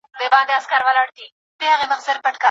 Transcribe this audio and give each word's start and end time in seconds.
هره 0.17 0.27
څانګه 0.31 0.63
خپله 0.63 0.91
ځانګړې 0.97 1.25
محدوده 1.89 2.29
لري. 2.29 2.37